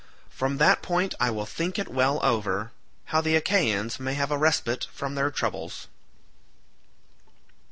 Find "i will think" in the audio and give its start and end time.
1.19-1.77